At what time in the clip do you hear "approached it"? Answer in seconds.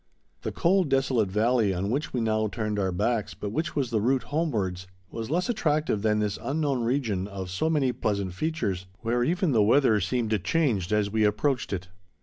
11.23-11.89